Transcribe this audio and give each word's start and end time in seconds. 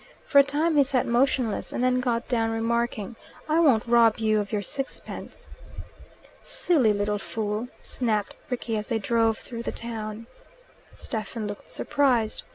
For 0.25 0.39
a 0.39 0.43
time 0.43 0.77
he 0.77 0.83
sat 0.83 1.05
motionless, 1.05 1.71
and 1.71 1.83
then 1.83 1.99
got 1.99 2.27
down, 2.27 2.49
remarking, 2.49 3.15
"I 3.47 3.59
won't 3.59 3.85
rob 3.85 4.17
you 4.17 4.39
of 4.39 4.51
your 4.51 4.63
sixpence." 4.63 5.47
"Silly 6.41 6.91
little 6.91 7.19
fool," 7.19 7.67
snapped 7.83 8.35
Rickie, 8.49 8.77
as 8.79 8.87
they 8.87 8.97
drove 8.97 9.37
through 9.37 9.61
the 9.61 9.71
town. 9.71 10.25
Stephen 10.95 11.45
looked 11.45 11.69
surprised. 11.69 12.41